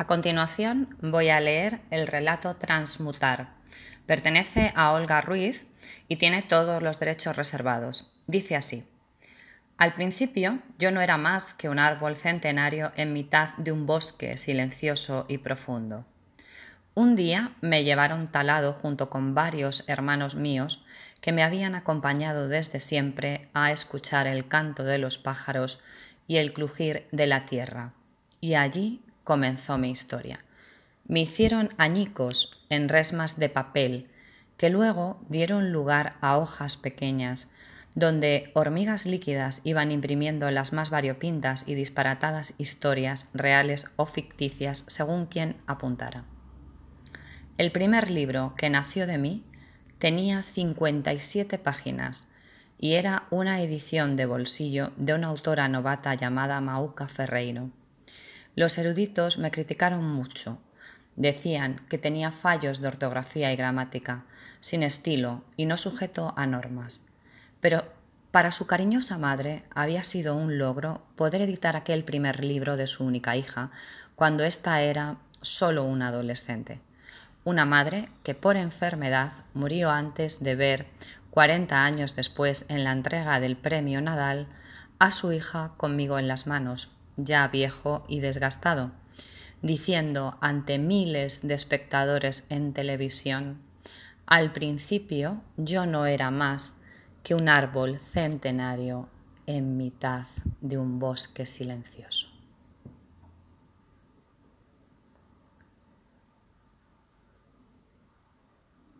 [0.00, 3.50] A continuación voy a leer el relato Transmutar.
[4.06, 5.66] Pertenece a Olga Ruiz
[6.08, 8.10] y tiene todos los derechos reservados.
[8.26, 8.88] Dice así.
[9.76, 14.38] Al principio yo no era más que un árbol centenario en mitad de un bosque
[14.38, 16.06] silencioso y profundo.
[16.94, 20.82] Un día me llevaron talado junto con varios hermanos míos
[21.20, 25.78] que me habían acompañado desde siempre a escuchar el canto de los pájaros
[26.26, 27.92] y el crujir de la tierra.
[28.40, 30.40] Y allí comenzó mi historia.
[31.06, 34.08] Me hicieron añicos en resmas de papel
[34.56, 37.46] que luego dieron lugar a hojas pequeñas,
[37.94, 45.26] donde hormigas líquidas iban imprimiendo las más variopintas y disparatadas historias reales o ficticias según
[45.26, 46.24] quien apuntara.
[47.56, 49.44] El primer libro que nació de mí
[50.00, 52.32] tenía 57 páginas
[52.78, 57.70] y era una edición de bolsillo de una autora novata llamada Mauca Ferreiro.
[58.56, 60.58] Los eruditos me criticaron mucho.
[61.16, 64.24] Decían que tenía fallos de ortografía y gramática,
[64.60, 67.00] sin estilo y no sujeto a normas.
[67.60, 67.84] Pero
[68.30, 73.04] para su cariñosa madre había sido un logro poder editar aquel primer libro de su
[73.04, 73.70] única hija,
[74.14, 76.80] cuando ésta era solo una adolescente.
[77.42, 80.86] Una madre que por enfermedad murió antes de ver,
[81.30, 84.46] 40 años después, en la entrega del premio Nadal,
[84.98, 86.90] a su hija conmigo en las manos,
[87.24, 88.92] ya viejo y desgastado,
[89.62, 93.60] diciendo ante miles de espectadores en televisión,
[94.26, 96.74] al principio yo no era más
[97.22, 99.08] que un árbol centenario
[99.46, 100.26] en mitad
[100.60, 102.39] de un bosque silencioso.